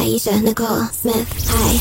[0.00, 1.28] Ayesha Nicole Smith.
[1.50, 1.72] Hi.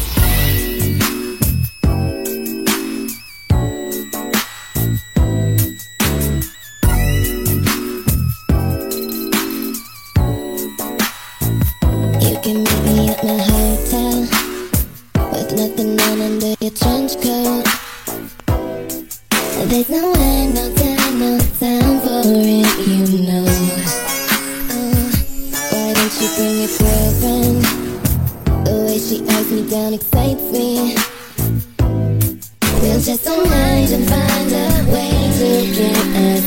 [12.19, 14.27] You can meet me at my hotel
[15.31, 17.63] with nothing on under your trench coat.
[19.69, 23.45] There's no way, no time, no time for it, you know.
[24.75, 25.11] Oh,
[25.71, 27.88] why don't you bring your girlfriend?
[28.89, 30.95] Way she eyes me down excites me.
[32.81, 36.38] We'll just unwind and find a way to get out.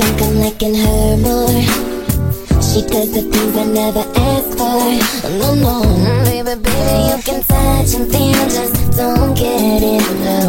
[0.00, 1.62] think I'm liking her more.
[2.68, 4.80] She does the things I never asked for.
[5.40, 5.74] No, no,
[6.24, 8.42] baby, baby, you can touch and feel.
[8.56, 10.39] Just don't get in love